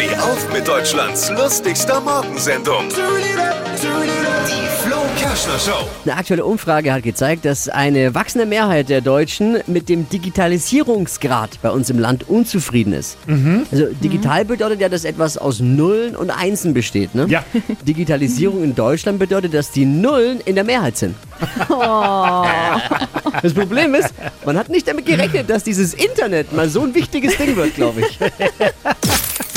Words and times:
Steh 0.00 0.16
auf 0.16 0.50
mit 0.50 0.66
Deutschlands 0.66 1.30
lustigster 1.30 2.00
Morgensendung. 2.00 2.88
Die 2.88 4.82
Flo 4.82 4.96
Kerschner 5.18 5.58
Show. 5.58 5.86
Eine 6.06 6.16
aktuelle 6.16 6.46
Umfrage 6.46 6.90
hat 6.90 7.02
gezeigt, 7.02 7.44
dass 7.44 7.68
eine 7.68 8.14
wachsende 8.14 8.46
Mehrheit 8.46 8.88
der 8.88 9.02
Deutschen 9.02 9.58
mit 9.66 9.90
dem 9.90 10.08
Digitalisierungsgrad 10.08 11.60
bei 11.60 11.70
uns 11.70 11.90
im 11.90 11.98
Land 11.98 12.26
unzufrieden 12.30 12.94
ist. 12.94 13.18
Also 13.70 13.88
digital 14.02 14.46
bedeutet 14.46 14.80
ja, 14.80 14.88
dass 14.88 15.04
etwas 15.04 15.36
aus 15.36 15.60
Nullen 15.60 16.16
und 16.16 16.30
Einsen 16.30 16.72
besteht. 16.72 17.14
Ne? 17.14 17.26
Ja. 17.28 17.44
Digitalisierung 17.86 18.64
in 18.64 18.74
Deutschland 18.74 19.18
bedeutet, 19.18 19.52
dass 19.52 19.70
die 19.70 19.84
Nullen 19.84 20.40
in 20.40 20.54
der 20.54 20.64
Mehrheit 20.64 20.96
sind. 20.96 21.14
Das 23.42 23.54
Problem 23.54 23.94
ist, 23.94 24.12
man 24.44 24.58
hat 24.58 24.68
nicht 24.68 24.86
damit 24.86 25.06
gerechnet, 25.06 25.48
dass 25.48 25.64
dieses 25.64 25.94
Internet 25.94 26.52
mal 26.52 26.68
so 26.68 26.82
ein 26.82 26.94
wichtiges 26.94 27.36
Ding 27.38 27.56
wird, 27.56 27.74
glaube 27.74 28.00
ich. 28.02 28.18